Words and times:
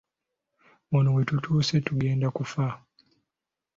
Wano 0.91 1.09
we 1.15 1.21
tutuuse 1.29 1.75
tugenda 1.87 2.27
kufa. 2.37 2.65